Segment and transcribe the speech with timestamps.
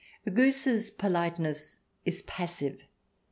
[0.25, 2.81] A goose's politeness is passive.